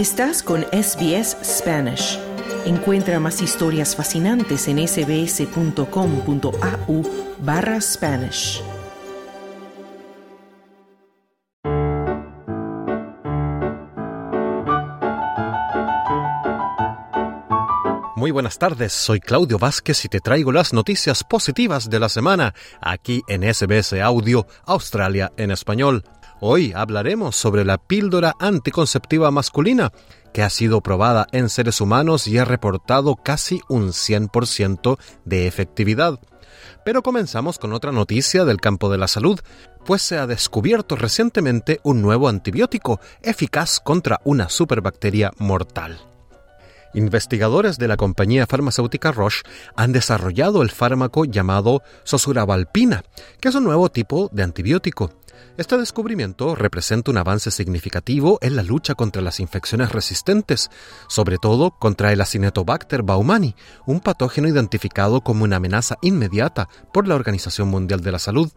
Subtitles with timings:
[0.00, 2.18] Estás con SBS Spanish.
[2.64, 5.82] Encuentra más historias fascinantes en sbs.com.au
[7.40, 8.62] barra Spanish.
[18.16, 22.54] Muy buenas tardes, soy Claudio Vázquez y te traigo las noticias positivas de la semana
[22.80, 26.04] aquí en SBS Audio Australia en español.
[26.42, 29.92] Hoy hablaremos sobre la píldora anticonceptiva masculina,
[30.32, 36.18] que ha sido probada en seres humanos y ha reportado casi un 100% de efectividad.
[36.82, 39.38] Pero comenzamos con otra noticia del campo de la salud,
[39.84, 46.00] pues se ha descubierto recientemente un nuevo antibiótico eficaz contra una superbacteria mortal.
[46.94, 49.42] Investigadores de la compañía farmacéutica Roche
[49.76, 53.04] han desarrollado el fármaco llamado sosurabalpina,
[53.40, 55.12] que es un nuevo tipo de antibiótico.
[55.56, 60.70] Este descubrimiento representa un avance significativo en la lucha contra las infecciones resistentes,
[61.08, 63.54] sobre todo contra el Acinetobacter baumani,
[63.86, 68.50] un patógeno identificado como una amenaza inmediata por la Organización Mundial de la Salud.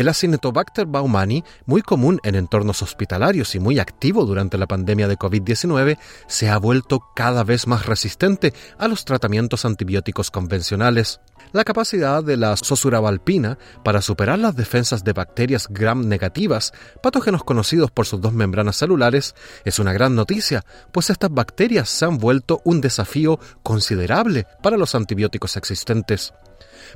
[0.00, 5.18] El Acinetobacter baumani, muy común en entornos hospitalarios y muy activo durante la pandemia de
[5.18, 11.20] COVID-19, se ha vuelto cada vez más resistente a los tratamientos antibióticos convencionales.
[11.52, 17.90] La capacidad de la sosurabalpina para superar las defensas de bacterias gram negativas, patógenos conocidos
[17.90, 19.34] por sus dos membranas celulares,
[19.66, 24.94] es una gran noticia, pues estas bacterias se han vuelto un desafío considerable para los
[24.94, 26.32] antibióticos existentes.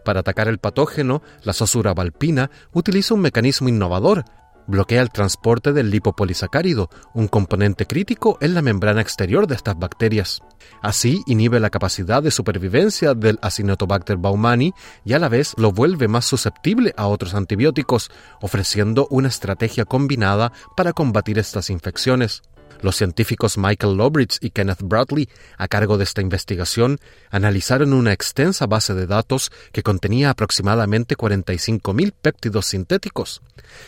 [0.05, 4.25] Para atacar el patógeno, la sosurabalpina utiliza un mecanismo innovador,
[4.67, 10.41] bloquea el transporte del lipopolisacárido, un componente crítico en la membrana exterior de estas bacterias.
[10.83, 14.73] Así inhibe la capacidad de supervivencia del Acinetobacter baumani
[15.05, 20.53] y a la vez lo vuelve más susceptible a otros antibióticos, ofreciendo una estrategia combinada
[20.77, 22.43] para combatir estas infecciones.
[22.85, 26.99] Los científicos Michael Lobridge y Kenneth Bradley, a cargo de esta investigación,
[27.31, 33.41] analizaron una extensa base de datos que contenía aproximadamente 45.000 péptidos sintéticos.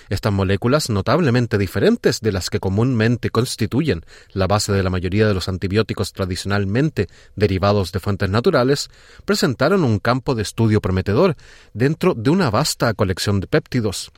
[0.09, 4.03] Estas moléculas, notablemente diferentes de las que comúnmente constituyen
[4.33, 8.89] la base de la mayoría de los antibióticos tradicionalmente derivados de fuentes naturales,
[9.27, 11.37] presentaron un campo de estudio prometedor
[11.75, 14.11] dentro de una vasta colección de péptidos.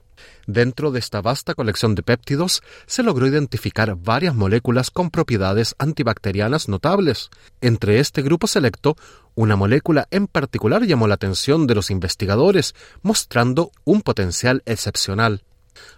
[0.46, 6.68] Dentro de esta vasta colección de péptidos se logró identificar varias moléculas con propiedades antibacterianas
[6.68, 7.30] notables.
[7.60, 8.96] Entre este grupo selecto,
[9.34, 15.42] una molécula en particular llamó la atención de los investigadores, mostrando un potencial excepcional.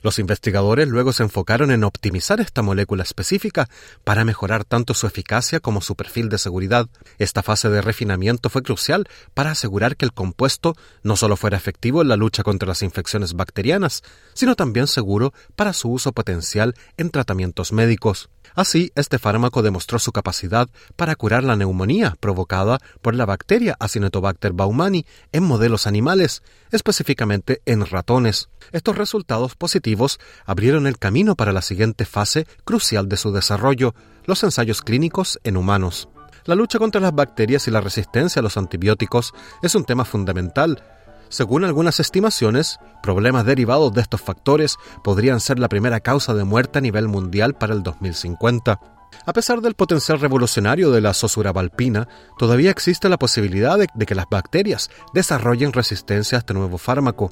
[0.03, 3.69] Los investigadores luego se enfocaron en optimizar esta molécula específica
[4.05, 6.89] para mejorar tanto su eficacia como su perfil de seguridad.
[7.19, 12.03] Esta fase de refinamiento fue crucial para asegurar que el compuesto no solo fuera efectivo
[12.03, 14.03] en la lucha contra las infecciones bacterianas,
[14.35, 18.31] sino también seguro para su uso potencial en tratamientos médicos.
[18.55, 24.53] Así, este fármaco demostró su capacidad para curar la neumonía provocada por la bacteria Acinetobacter
[24.53, 26.43] baumani en modelos animales,
[26.73, 28.49] específicamente en ratones.
[28.73, 29.55] Estos resultados
[30.47, 33.95] abrieron el camino para la siguiente fase crucial de su desarrollo,
[34.25, 36.09] los ensayos clínicos en humanos.
[36.45, 39.33] La lucha contra las bacterias y la resistencia a los antibióticos
[39.63, 40.83] es un tema fundamental
[41.31, 46.81] según algunas estimaciones, problemas derivados de estos factores podrían ser la primera causa de muerte
[46.81, 49.00] a nivel mundial para el 2050.
[49.27, 52.09] A pesar del potencial revolucionario de la sosurabalpina,
[52.39, 57.31] todavía existe la posibilidad de, de, que las bacterias desarrollen resistencia a este nuevo fármaco.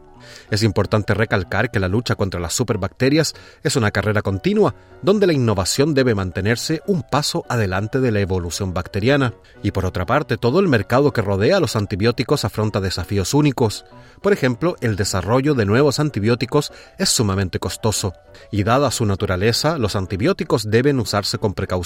[0.50, 5.32] Es importante recalcar que la lucha contra las superbacterias es una carrera continua, donde la
[5.32, 9.32] innovación debe mantenerse un paso adelante de la evolución bacteriana.
[9.62, 13.86] Y por otra parte, todo el mercado que rodea a los antibióticos afronta desafíos únicos.
[14.20, 18.12] Por ejemplo, el desarrollo de nuevos antibióticos es sumamente costoso,
[18.50, 21.78] y dada su naturaleza, los antibióticos deben usarse con precaución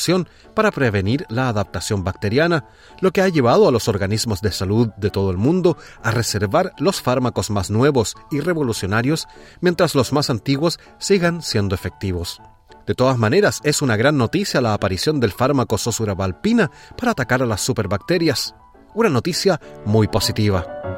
[0.55, 2.67] para prevenir la adaptación bacteriana,
[3.01, 6.73] lo que ha llevado a los organismos de salud de todo el mundo a reservar
[6.79, 9.29] los fármacos más nuevos y revolucionarios,
[9.61, 12.41] mientras los más antiguos sigan siendo efectivos.
[12.87, 17.47] De todas maneras, es una gran noticia la aparición del fármaco sosurabalpina para atacar a
[17.47, 18.55] las superbacterias.
[18.95, 20.92] Una noticia muy positiva.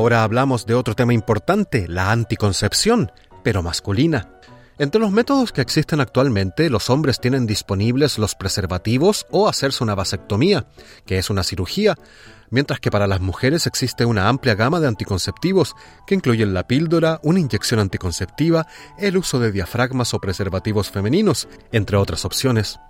[0.00, 3.12] Ahora hablamos de otro tema importante, la anticoncepción,
[3.44, 4.30] pero masculina.
[4.78, 9.94] Entre los métodos que existen actualmente, los hombres tienen disponibles los preservativos o hacerse una
[9.94, 10.66] vasectomía,
[11.04, 11.96] que es una cirugía,
[12.48, 15.76] mientras que para las mujeres existe una amplia gama de anticonceptivos
[16.06, 18.66] que incluyen la píldora, una inyección anticonceptiva,
[18.98, 22.80] el uso de diafragmas o preservativos femeninos, entre otras opciones.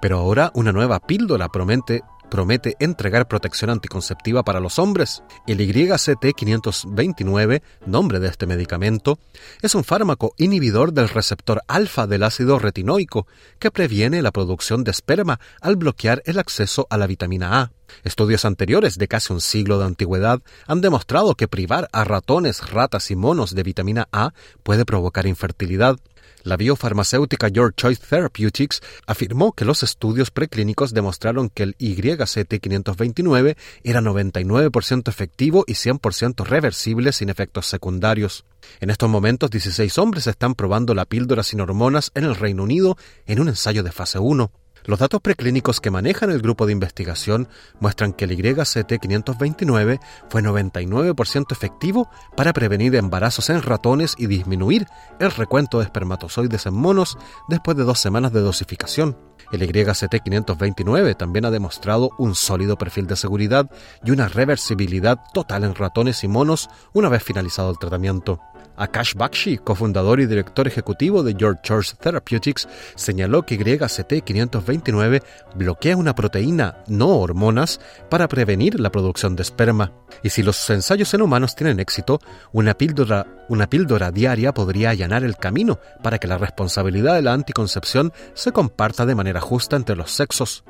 [0.00, 2.04] Pero ahora una nueva píldora promete
[2.34, 5.22] promete entregar protección anticonceptiva para los hombres.
[5.46, 9.20] El YCT529, nombre de este medicamento,
[9.62, 13.28] es un fármaco inhibidor del receptor alfa del ácido retinoico
[13.60, 17.70] que previene la producción de esperma al bloquear el acceso a la vitamina A.
[18.02, 23.12] Estudios anteriores de casi un siglo de antigüedad han demostrado que privar a ratones, ratas
[23.12, 24.32] y monos de vitamina A
[24.64, 25.98] puede provocar infertilidad.
[26.44, 34.02] La biofarmacéutica Your Choice Therapeutics afirmó que los estudios preclínicos demostraron que el YCT529 era
[34.02, 38.44] 99% efectivo y 100% reversible sin efectos secundarios.
[38.80, 42.98] En estos momentos, 16 hombres están probando la píldora sin hormonas en el Reino Unido
[43.24, 44.50] en un ensayo de fase 1.
[44.86, 47.48] Los datos preclínicos que manejan el grupo de investigación
[47.80, 49.98] muestran que el YCT529
[50.28, 54.86] fue 99% efectivo para prevenir embarazos en ratones y disminuir
[55.20, 57.16] el recuento de espermatozoides en monos
[57.48, 59.16] después de dos semanas de dosificación.
[59.52, 63.70] El YCT529 también ha demostrado un sólido perfil de seguridad
[64.04, 68.38] y una reversibilidad total en ratones y monos una vez finalizado el tratamiento.
[68.76, 75.22] Akash Bakshi, cofundador y director ejecutivo de George Church Therapeutics, señaló que YCT529
[75.54, 77.80] bloquea una proteína, no hormonas,
[78.10, 79.92] para prevenir la producción de esperma.
[80.22, 82.20] Y si los ensayos en humanos tienen éxito,
[82.52, 87.32] una píldora, una píldora diaria podría allanar el camino para que la responsabilidad de la
[87.32, 90.64] anticoncepción se comparta de manera justa entre los sexos.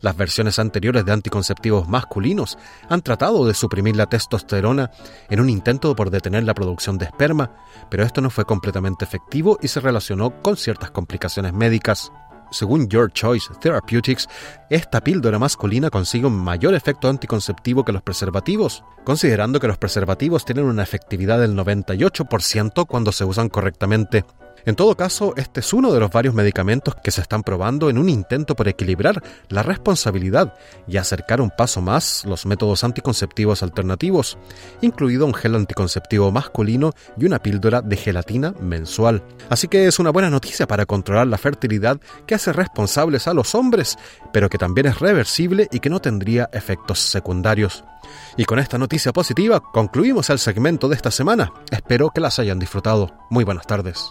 [0.00, 2.56] Las versiones anteriores de anticonceptivos masculinos
[2.88, 4.90] han tratado de suprimir la testosterona
[5.28, 7.50] en un intento por detener la producción de esperma,
[7.90, 12.10] pero esto no fue completamente efectivo y se relacionó con ciertas complicaciones médicas.
[12.50, 14.28] Según Your Choice Therapeutics,
[14.70, 20.44] esta píldora masculina consigue un mayor efecto anticonceptivo que los preservativos, considerando que los preservativos
[20.44, 24.24] tienen una efectividad del 98% cuando se usan correctamente.
[24.66, 27.98] En todo caso, este es uno de los varios medicamentos que se están probando en
[27.98, 30.54] un intento por equilibrar la responsabilidad
[30.86, 34.38] y acercar un paso más los métodos anticonceptivos alternativos,
[34.80, 39.22] incluido un gel anticonceptivo masculino y una píldora de gelatina mensual.
[39.48, 43.54] Así que es una buena noticia para controlar la fertilidad que hace responsables a los
[43.54, 43.98] hombres,
[44.32, 47.84] pero que también es reversible y que no tendría efectos secundarios.
[48.36, 51.52] Y con esta noticia positiva concluimos el segmento de esta semana.
[51.70, 53.12] Espero que las hayan disfrutado.
[53.30, 54.10] Muy buenas tardes.